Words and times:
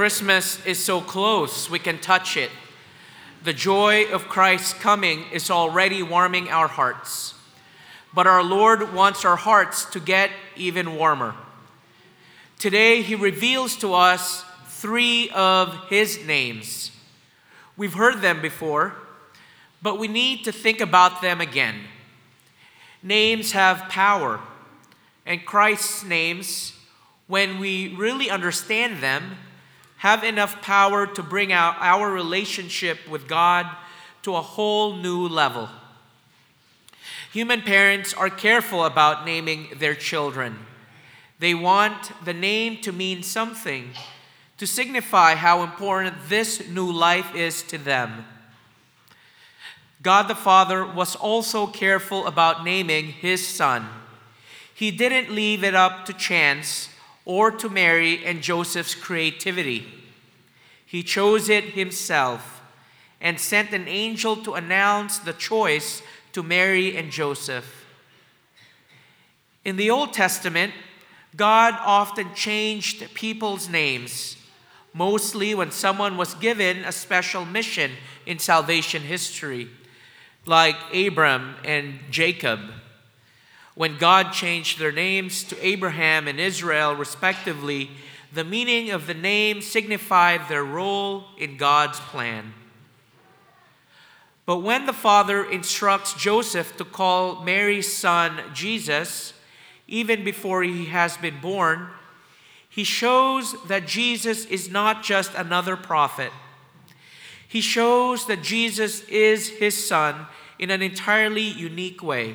Christmas 0.00 0.64
is 0.64 0.82
so 0.82 1.02
close, 1.02 1.68
we 1.68 1.78
can 1.78 1.98
touch 1.98 2.38
it. 2.38 2.48
The 3.44 3.52
joy 3.52 4.10
of 4.10 4.28
Christ's 4.28 4.72
coming 4.72 5.26
is 5.30 5.50
already 5.50 6.02
warming 6.02 6.48
our 6.48 6.68
hearts. 6.68 7.34
But 8.14 8.26
our 8.26 8.42
Lord 8.42 8.94
wants 8.94 9.26
our 9.26 9.36
hearts 9.36 9.84
to 9.90 10.00
get 10.00 10.30
even 10.56 10.96
warmer. 10.96 11.34
Today, 12.58 13.02
He 13.02 13.14
reveals 13.14 13.76
to 13.76 13.92
us 13.92 14.42
three 14.68 15.28
of 15.34 15.76
His 15.90 16.24
names. 16.24 16.92
We've 17.76 17.92
heard 17.92 18.22
them 18.22 18.40
before, 18.40 18.94
but 19.82 19.98
we 19.98 20.08
need 20.08 20.44
to 20.44 20.50
think 20.50 20.80
about 20.80 21.20
them 21.20 21.42
again. 21.42 21.76
Names 23.02 23.52
have 23.52 23.90
power, 23.90 24.40
and 25.26 25.44
Christ's 25.44 26.04
names, 26.04 26.72
when 27.26 27.58
we 27.58 27.94
really 27.96 28.30
understand 28.30 29.02
them, 29.02 29.36
have 30.00 30.24
enough 30.24 30.62
power 30.62 31.06
to 31.06 31.22
bring 31.22 31.52
out 31.52 31.76
our 31.78 32.10
relationship 32.10 33.06
with 33.06 33.28
God 33.28 33.66
to 34.22 34.34
a 34.34 34.40
whole 34.40 34.96
new 34.96 35.28
level. 35.28 35.68
Human 37.34 37.60
parents 37.60 38.14
are 38.14 38.30
careful 38.30 38.86
about 38.86 39.26
naming 39.26 39.68
their 39.76 39.94
children. 39.94 40.58
They 41.38 41.54
want 41.54 42.12
the 42.24 42.32
name 42.32 42.80
to 42.80 42.92
mean 42.92 43.22
something, 43.22 43.90
to 44.56 44.66
signify 44.66 45.34
how 45.34 45.62
important 45.62 46.16
this 46.30 46.66
new 46.66 46.90
life 46.90 47.34
is 47.34 47.62
to 47.64 47.76
them. 47.76 48.24
God 50.00 50.28
the 50.28 50.34
Father 50.34 50.82
was 50.86 51.14
also 51.14 51.66
careful 51.66 52.26
about 52.26 52.64
naming 52.64 53.08
his 53.08 53.46
son. 53.46 53.86
He 54.74 54.90
didn't 54.90 55.34
leave 55.34 55.62
it 55.62 55.74
up 55.74 56.06
to 56.06 56.14
chance 56.14 56.88
or 57.24 57.50
to 57.50 57.68
Mary 57.68 58.24
and 58.24 58.42
Joseph's 58.42 58.94
creativity. 58.94 59.86
He 60.86 61.02
chose 61.02 61.48
it 61.48 61.64
himself 61.64 62.62
and 63.20 63.38
sent 63.38 63.72
an 63.72 63.86
angel 63.86 64.36
to 64.36 64.54
announce 64.54 65.18
the 65.18 65.32
choice 65.32 66.02
to 66.32 66.42
Mary 66.42 66.96
and 66.96 67.10
Joseph. 67.10 67.84
In 69.64 69.76
the 69.76 69.90
Old 69.90 70.12
Testament, 70.12 70.72
God 71.36 71.74
often 71.84 72.34
changed 72.34 73.14
people's 73.14 73.68
names, 73.68 74.36
mostly 74.94 75.54
when 75.54 75.70
someone 75.70 76.16
was 76.16 76.34
given 76.34 76.78
a 76.78 76.92
special 76.92 77.44
mission 77.44 77.92
in 78.26 78.38
salvation 78.38 79.02
history, 79.02 79.68
like 80.46 80.76
Abram 80.94 81.54
and 81.64 82.00
Jacob 82.10 82.60
when 83.80 83.96
God 83.96 84.34
changed 84.34 84.78
their 84.78 84.92
names 84.92 85.42
to 85.42 85.66
Abraham 85.66 86.28
and 86.28 86.38
Israel, 86.38 86.94
respectively, 86.94 87.90
the 88.30 88.44
meaning 88.44 88.90
of 88.90 89.06
the 89.06 89.14
name 89.14 89.62
signified 89.62 90.42
their 90.50 90.62
role 90.62 91.24
in 91.38 91.56
God's 91.56 91.98
plan. 91.98 92.52
But 94.44 94.58
when 94.58 94.84
the 94.84 94.92
father 94.92 95.42
instructs 95.42 96.12
Joseph 96.12 96.76
to 96.76 96.84
call 96.84 97.42
Mary's 97.42 97.90
son 97.90 98.42
Jesus, 98.52 99.32
even 99.88 100.24
before 100.24 100.62
he 100.62 100.84
has 100.84 101.16
been 101.16 101.40
born, 101.40 101.88
he 102.68 102.84
shows 102.84 103.56
that 103.68 103.86
Jesus 103.86 104.44
is 104.44 104.68
not 104.68 105.02
just 105.02 105.32
another 105.34 105.74
prophet. 105.74 106.32
He 107.48 107.62
shows 107.62 108.26
that 108.26 108.42
Jesus 108.42 109.04
is 109.04 109.48
his 109.48 109.88
son 109.88 110.26
in 110.58 110.70
an 110.70 110.82
entirely 110.82 111.48
unique 111.48 112.02
way. 112.02 112.34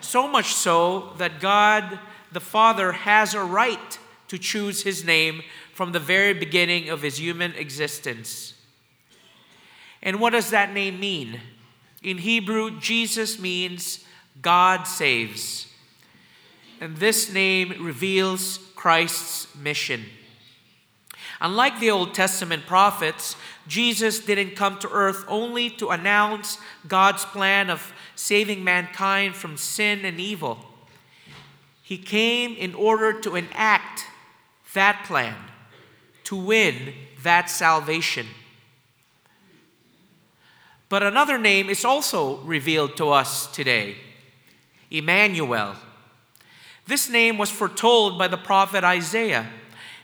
So 0.00 0.26
much 0.26 0.54
so 0.54 1.12
that 1.18 1.40
God 1.40 1.98
the 2.32 2.40
Father 2.40 2.92
has 2.92 3.34
a 3.34 3.42
right 3.42 3.98
to 4.28 4.38
choose 4.38 4.82
his 4.82 5.04
name 5.04 5.42
from 5.74 5.92
the 5.92 5.98
very 5.98 6.32
beginning 6.32 6.88
of 6.88 7.02
his 7.02 7.18
human 7.18 7.52
existence. 7.54 8.54
And 10.02 10.20
what 10.20 10.30
does 10.30 10.50
that 10.50 10.72
name 10.72 11.00
mean? 11.00 11.40
In 12.02 12.18
Hebrew, 12.18 12.78
Jesus 12.80 13.38
means 13.38 14.04
God 14.40 14.84
saves. 14.84 15.66
And 16.80 16.96
this 16.96 17.32
name 17.32 17.74
reveals 17.84 18.58
Christ's 18.74 19.54
mission. 19.56 20.04
Unlike 21.42 21.80
the 21.80 21.90
Old 21.90 22.14
Testament 22.14 22.66
prophets, 22.66 23.36
Jesus 23.66 24.20
didn't 24.20 24.56
come 24.56 24.78
to 24.78 24.90
earth 24.90 25.24
only 25.28 25.70
to 25.70 25.88
announce 25.88 26.58
God's 26.86 27.24
plan 27.24 27.70
of 27.70 27.92
saving 28.20 28.62
mankind 28.62 29.34
from 29.34 29.56
sin 29.56 30.04
and 30.04 30.20
evil. 30.20 30.58
He 31.82 31.96
came 31.96 32.54
in 32.54 32.74
order 32.74 33.18
to 33.20 33.34
enact 33.34 34.04
that 34.74 35.04
plan, 35.06 35.36
to 36.24 36.36
win 36.36 36.92
that 37.22 37.48
salvation. 37.48 38.26
But 40.90 41.02
another 41.02 41.38
name 41.38 41.70
is 41.70 41.84
also 41.84 42.38
revealed 42.42 42.96
to 42.98 43.08
us 43.08 43.46
today 43.46 43.96
Emmanuel. 44.90 45.76
This 46.86 47.08
name 47.08 47.38
was 47.38 47.50
foretold 47.50 48.18
by 48.18 48.28
the 48.28 48.36
prophet 48.36 48.84
Isaiah, 48.84 49.48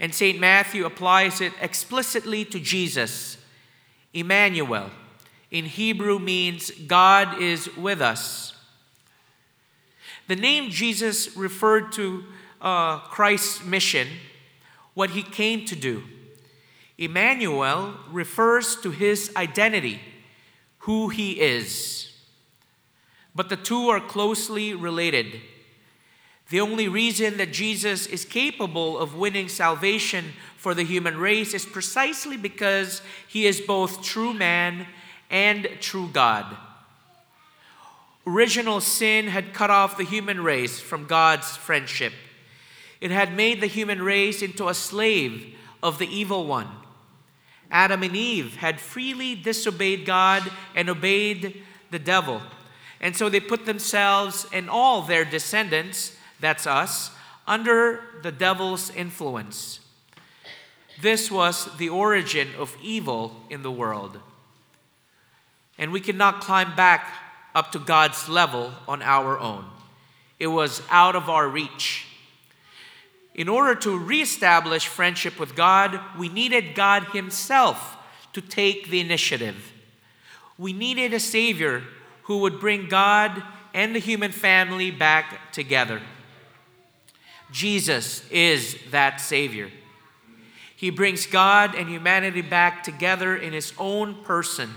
and 0.00 0.12
St. 0.12 0.40
Matthew 0.40 0.84
applies 0.84 1.40
it 1.40 1.52
explicitly 1.60 2.44
to 2.46 2.58
Jesus. 2.58 3.36
Emmanuel 4.12 4.90
in 5.50 5.64
Hebrew 5.64 6.18
means 6.18 6.70
God 6.70 7.40
is 7.40 7.74
with 7.76 8.00
us. 8.00 8.54
The 10.28 10.36
name 10.36 10.70
Jesus 10.70 11.36
referred 11.36 11.90
to 11.92 12.24
uh, 12.60 12.98
Christ's 12.98 13.64
mission, 13.64 14.06
what 14.94 15.10
he 15.10 15.22
came 15.22 15.64
to 15.64 15.74
do. 15.74 16.04
Emmanuel 16.98 17.94
refers 18.10 18.76
to 18.76 18.90
his 18.90 19.32
identity, 19.34 20.00
who 20.80 21.08
he 21.08 21.40
is. 21.40 22.12
But 23.34 23.48
the 23.48 23.56
two 23.56 23.88
are 23.88 24.00
closely 24.00 24.74
related. 24.74 25.40
The 26.50 26.60
only 26.60 26.88
reason 26.88 27.38
that 27.38 27.52
Jesus 27.52 28.06
is 28.06 28.24
capable 28.24 28.98
of 28.98 29.14
winning 29.14 29.48
salvation 29.48 30.32
for 30.56 30.74
the 30.74 30.84
human 30.84 31.16
race 31.16 31.54
is 31.54 31.64
precisely 31.64 32.36
because 32.36 33.02
he 33.26 33.46
is 33.46 33.60
both 33.60 34.02
true 34.02 34.34
man 34.34 34.86
and 35.30 35.68
true 35.80 36.08
God. 36.12 36.56
Original 38.26 38.80
sin 38.80 39.28
had 39.28 39.54
cut 39.54 39.70
off 39.70 39.96
the 39.96 40.04
human 40.04 40.42
race 40.42 40.78
from 40.78 41.06
God's 41.06 41.56
friendship. 41.56 42.12
It 43.00 43.10
had 43.10 43.34
made 43.34 43.60
the 43.60 43.66
human 43.66 44.02
race 44.02 44.42
into 44.42 44.68
a 44.68 44.74
slave 44.74 45.54
of 45.82 45.98
the 45.98 46.06
evil 46.06 46.46
one. 46.46 46.68
Adam 47.70 48.02
and 48.02 48.14
Eve 48.14 48.56
had 48.56 48.80
freely 48.80 49.34
disobeyed 49.34 50.04
God 50.04 50.50
and 50.74 50.90
obeyed 50.90 51.62
the 51.90 51.98
devil. 51.98 52.42
And 53.00 53.16
so 53.16 53.28
they 53.28 53.40
put 53.40 53.64
themselves 53.64 54.46
and 54.52 54.68
all 54.68 55.02
their 55.02 55.24
descendants, 55.24 56.16
that's 56.40 56.66
us, 56.66 57.12
under 57.46 58.02
the 58.22 58.32
devil's 58.32 58.90
influence. 58.90 59.80
This 61.00 61.30
was 61.30 61.74
the 61.78 61.88
origin 61.88 62.48
of 62.58 62.76
evil 62.82 63.44
in 63.48 63.62
the 63.62 63.70
world 63.70 64.20
and 65.80 65.90
we 65.90 66.00
cannot 66.00 66.42
climb 66.42 66.76
back 66.76 67.10
up 67.54 67.72
to 67.72 67.78
God's 67.78 68.28
level 68.28 68.72
on 68.86 69.00
our 69.02 69.40
own. 69.40 69.64
It 70.38 70.48
was 70.48 70.82
out 70.90 71.16
of 71.16 71.28
our 71.28 71.48
reach. 71.48 72.06
In 73.34 73.48
order 73.48 73.74
to 73.80 73.98
reestablish 73.98 74.86
friendship 74.86 75.40
with 75.40 75.56
God, 75.56 75.98
we 76.18 76.28
needed 76.28 76.74
God 76.74 77.04
Himself 77.14 77.96
to 78.34 78.42
take 78.42 78.90
the 78.90 79.00
initiative. 79.00 79.72
We 80.58 80.74
needed 80.74 81.14
a 81.14 81.20
Savior 81.20 81.82
who 82.24 82.38
would 82.38 82.60
bring 82.60 82.86
God 82.88 83.42
and 83.72 83.94
the 83.94 84.00
human 84.00 84.32
family 84.32 84.90
back 84.90 85.50
together. 85.52 86.02
Jesus 87.50 88.28
is 88.30 88.76
that 88.90 89.20
Savior. 89.20 89.70
He 90.76 90.90
brings 90.90 91.26
God 91.26 91.74
and 91.74 91.88
humanity 91.88 92.42
back 92.42 92.84
together 92.84 93.34
in 93.34 93.54
His 93.54 93.72
own 93.78 94.22
person 94.24 94.74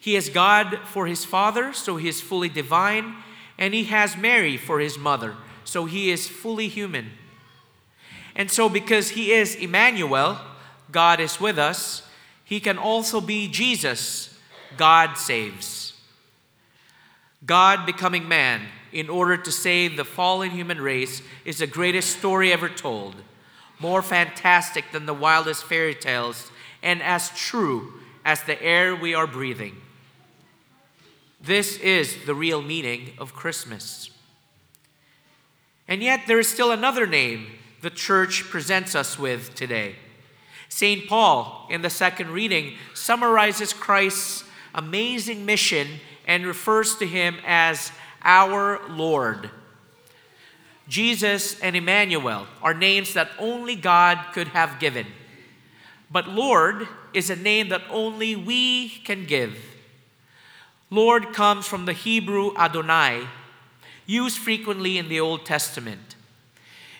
he 0.00 0.14
has 0.14 0.28
God 0.28 0.78
for 0.84 1.06
his 1.06 1.24
father, 1.24 1.72
so 1.72 1.96
he 1.96 2.08
is 2.08 2.20
fully 2.20 2.48
divine, 2.48 3.16
and 3.58 3.74
he 3.74 3.84
has 3.84 4.16
Mary 4.16 4.56
for 4.56 4.80
his 4.80 4.96
mother, 4.96 5.34
so 5.64 5.84
he 5.84 6.10
is 6.10 6.28
fully 6.28 6.68
human. 6.68 7.10
And 8.36 8.50
so, 8.50 8.68
because 8.68 9.10
he 9.10 9.32
is 9.32 9.56
Emmanuel, 9.56 10.38
God 10.92 11.20
is 11.20 11.40
with 11.40 11.58
us, 11.58 12.02
he 12.44 12.60
can 12.60 12.78
also 12.78 13.20
be 13.20 13.48
Jesus, 13.48 14.38
God 14.76 15.18
saves. 15.18 15.94
God 17.44 17.84
becoming 17.84 18.28
man 18.28 18.62
in 18.92 19.10
order 19.10 19.36
to 19.36 19.52
save 19.52 19.96
the 19.96 20.04
fallen 20.04 20.50
human 20.50 20.80
race 20.80 21.20
is 21.44 21.58
the 21.58 21.66
greatest 21.66 22.16
story 22.18 22.52
ever 22.52 22.68
told, 22.68 23.16
more 23.78 24.02
fantastic 24.02 24.84
than 24.92 25.06
the 25.06 25.14
wildest 25.14 25.64
fairy 25.64 25.94
tales, 25.94 26.50
and 26.82 27.02
as 27.02 27.30
true 27.30 27.94
as 28.24 28.42
the 28.44 28.60
air 28.62 28.94
we 28.94 29.14
are 29.14 29.26
breathing. 29.26 29.76
This 31.40 31.78
is 31.78 32.24
the 32.26 32.34
real 32.34 32.62
meaning 32.62 33.12
of 33.18 33.34
Christmas. 33.34 34.10
And 35.86 36.02
yet, 36.02 36.22
there 36.26 36.38
is 36.38 36.48
still 36.48 36.72
another 36.72 37.06
name 37.06 37.46
the 37.80 37.90
church 37.90 38.44
presents 38.44 38.94
us 38.94 39.18
with 39.18 39.54
today. 39.54 39.94
St. 40.68 41.08
Paul, 41.08 41.66
in 41.70 41.82
the 41.82 41.90
second 41.90 42.30
reading, 42.30 42.74
summarizes 42.92 43.72
Christ's 43.72 44.44
amazing 44.74 45.46
mission 45.46 45.86
and 46.26 46.44
refers 46.44 46.96
to 46.96 47.06
him 47.06 47.38
as 47.46 47.92
our 48.22 48.80
Lord. 48.88 49.50
Jesus 50.88 51.58
and 51.60 51.76
Emmanuel 51.76 52.46
are 52.62 52.74
names 52.74 53.14
that 53.14 53.30
only 53.38 53.76
God 53.76 54.18
could 54.32 54.48
have 54.48 54.80
given. 54.80 55.06
But 56.10 56.28
Lord 56.28 56.88
is 57.14 57.30
a 57.30 57.36
name 57.36 57.68
that 57.68 57.82
only 57.90 58.34
we 58.34 58.88
can 58.88 59.26
give. 59.26 59.56
Lord 60.90 61.34
comes 61.34 61.66
from 61.66 61.84
the 61.84 61.92
Hebrew 61.92 62.56
Adonai, 62.56 63.26
used 64.06 64.38
frequently 64.38 64.96
in 64.96 65.08
the 65.08 65.20
Old 65.20 65.44
Testament. 65.44 66.16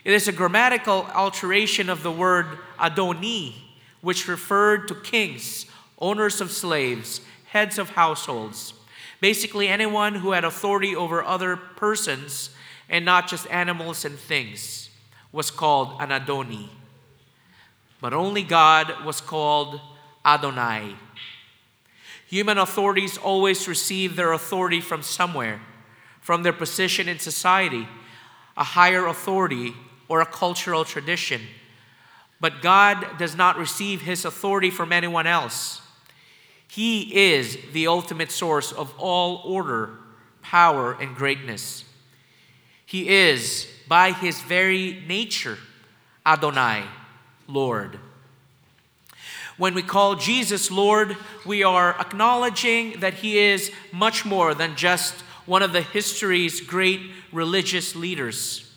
It 0.05 0.13
is 0.13 0.29
a 0.29 0.33
grammatical 0.33 1.07
alteration 1.15 1.89
of 1.89 2.03
the 2.03 2.13
word 2.13 2.59
Adoni, 2.79 3.55
which 4.03 4.29
referred 4.29 4.89
to 4.89 4.95
kings, 4.95 5.67
owners 5.99 6.41
of 6.41 6.51
slaves, 6.51 7.23
heads 7.47 7.79
of 7.79 7.91
households. 7.91 8.75
Basically, 9.21 9.69
anyone 9.69 10.17
who 10.17 10.33
had 10.33 10.45
authority 10.45 10.95
over 10.95 11.25
other 11.25 11.57
persons 11.57 12.51
and 12.91 13.05
not 13.05 13.27
just 13.27 13.51
animals 13.51 14.05
and 14.05 14.19
things 14.19 14.91
was 15.33 15.51
called 15.51 16.01
an 16.01 16.11
Adoni. 16.11 16.69
But 18.01 18.13
only 18.13 18.43
God 18.43 19.05
was 19.05 19.21
called 19.21 19.81
Adonai. 20.25 20.95
Human 22.29 22.59
authorities 22.59 23.17
always 23.17 23.67
receive 23.67 24.15
their 24.15 24.33
authority 24.33 24.83
from 24.83 25.03
somewhere, 25.03 25.63
from 26.21 26.43
their 26.43 26.53
position 26.53 27.09
in 27.09 27.19
society, 27.19 27.89
a 28.55 28.65
higher 28.65 29.07
authority, 29.07 29.73
or 30.09 30.21
a 30.21 30.27
cultural 30.27 30.85
tradition. 30.85 31.41
But 32.39 32.61
God 32.61 33.19
does 33.19 33.35
not 33.35 33.57
receive 33.57 34.03
his 34.03 34.27
authority 34.27 34.71
from 34.71 34.93
anyone 34.93 35.27
else. 35.27 35.81
He 36.71 37.33
is 37.33 37.57
the 37.73 37.87
ultimate 37.87 38.31
source 38.31 38.73
of 38.73 38.93
all 38.99 39.41
order, 39.45 39.99
power, 40.43 40.93
and 41.01 41.17
greatness. 41.17 41.85
He 42.85 43.09
is, 43.09 43.67
by 43.89 44.13
his 44.13 44.41
very 44.43 45.03
nature, 45.09 45.57
Adonai, 46.27 46.85
Lord. 47.47 47.99
When 49.59 49.75
we 49.75 49.83
call 49.83 50.15
Jesus 50.15 50.71
Lord, 50.71 51.17
we 51.45 51.65
are 51.65 51.99
acknowledging 51.99 53.01
that 53.01 53.15
he 53.15 53.39
is 53.39 53.73
much 53.93 54.25
more 54.25 54.55
than 54.55 54.77
just 54.77 55.15
one 55.47 55.63
of 55.63 55.73
the 55.73 55.83
history's 55.83 56.61
great 56.61 57.01
religious 57.33 57.97
leaders. 57.97 58.71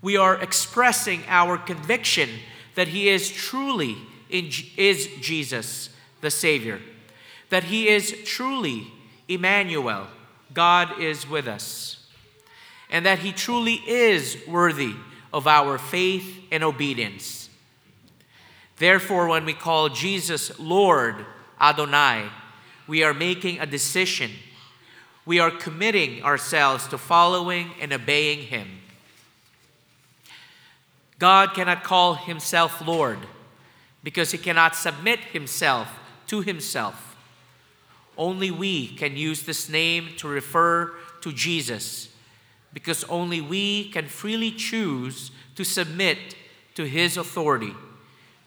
We 0.00 0.16
are 0.16 0.40
expressing 0.40 1.22
our 1.28 1.58
conviction 1.58 2.28
that 2.76 2.88
he 2.88 3.08
is 3.08 3.28
truly 3.28 3.96
in, 4.30 4.50
is 4.76 5.08
Jesus, 5.20 5.90
the 6.20 6.30
Savior, 6.30 6.80
that 7.50 7.64
he 7.64 7.88
is 7.88 8.14
truly 8.24 8.86
Emmanuel, 9.28 10.06
God 10.52 11.00
is 11.00 11.28
with 11.28 11.48
us, 11.48 12.06
and 12.88 13.04
that 13.04 13.20
he 13.20 13.32
truly 13.32 13.82
is 13.86 14.36
worthy 14.46 14.94
of 15.32 15.48
our 15.48 15.78
faith 15.78 16.44
and 16.52 16.62
obedience. 16.62 17.43
Therefore, 18.76 19.28
when 19.28 19.44
we 19.44 19.52
call 19.52 19.88
Jesus 19.88 20.58
Lord 20.58 21.24
Adonai, 21.60 22.28
we 22.86 23.02
are 23.02 23.14
making 23.14 23.60
a 23.60 23.66
decision. 23.66 24.30
We 25.24 25.38
are 25.38 25.50
committing 25.50 26.22
ourselves 26.22 26.86
to 26.88 26.98
following 26.98 27.70
and 27.80 27.92
obeying 27.92 28.40
Him. 28.40 28.80
God 31.18 31.54
cannot 31.54 31.84
call 31.84 32.14
Himself 32.14 32.86
Lord 32.86 33.18
because 34.02 34.32
He 34.32 34.38
cannot 34.38 34.74
submit 34.74 35.20
Himself 35.20 35.88
to 36.26 36.40
Himself. 36.40 37.16
Only 38.18 38.50
we 38.50 38.88
can 38.88 39.16
use 39.16 39.44
this 39.44 39.68
name 39.68 40.10
to 40.18 40.28
refer 40.28 40.94
to 41.20 41.32
Jesus 41.32 42.08
because 42.72 43.04
only 43.04 43.40
we 43.40 43.88
can 43.90 44.08
freely 44.08 44.50
choose 44.50 45.30
to 45.54 45.64
submit 45.64 46.34
to 46.74 46.84
His 46.84 47.16
authority 47.16 47.74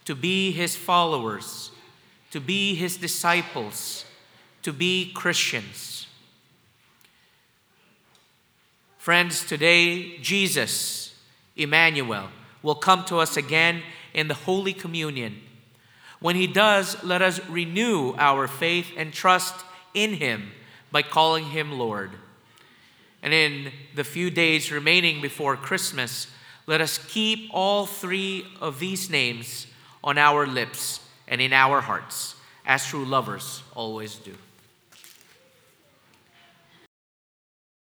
to 0.07 0.15
be 0.15 0.53
his 0.53 0.73
followers, 0.73 1.69
to 2.31 2.39
be 2.39 2.75
his 2.75 2.95
disciples, 2.95 4.05
to 4.61 4.71
be 4.71 5.11
Christians. 5.13 6.07
Friends, 8.97 9.45
today, 9.45 10.17
Jesus, 10.19 11.13
Emmanuel, 11.57 12.29
will 12.63 12.73
come 12.75 13.03
to 13.03 13.17
us 13.17 13.35
again 13.35 13.83
in 14.13 14.29
the 14.29 14.33
Holy 14.33 14.71
Communion. 14.71 15.41
When 16.21 16.37
he 16.37 16.47
does, 16.47 17.03
let 17.03 17.21
us 17.21 17.45
renew 17.49 18.13
our 18.17 18.47
faith 18.47 18.87
and 18.95 19.11
trust 19.11 19.55
in 19.93 20.13
him 20.13 20.51
by 20.89 21.01
calling 21.01 21.47
him 21.47 21.77
Lord. 21.77 22.11
And 23.21 23.33
in 23.33 23.73
the 23.93 24.05
few 24.05 24.29
days 24.29 24.71
remaining 24.71 25.21
before 25.21 25.57
Christmas, 25.57 26.27
let 26.65 26.79
us 26.79 26.97
keep 26.97 27.49
all 27.51 27.85
three 27.85 28.47
of 28.61 28.79
these 28.79 29.09
names 29.09 29.67
on 30.03 30.17
our 30.17 30.47
lips 30.47 30.99
and 31.27 31.41
in 31.41 31.53
our 31.53 31.81
hearts, 31.81 32.35
as 32.65 32.85
true 32.85 33.05
lovers 33.05 33.63
always 33.75 34.15
do. 34.15 34.35